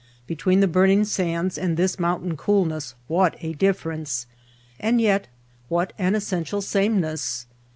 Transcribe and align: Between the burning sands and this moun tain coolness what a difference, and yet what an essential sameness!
Between 0.25 0.61
the 0.61 0.67
burning 0.67 1.05
sands 1.05 1.59
and 1.59 1.77
this 1.77 1.99
moun 1.99 2.23
tain 2.23 2.35
coolness 2.35 2.95
what 3.07 3.35
a 3.41 3.53
difference, 3.53 4.25
and 4.79 4.99
yet 4.99 5.27
what 5.69 5.93
an 5.99 6.15
essential 6.15 6.63
sameness! 6.63 7.45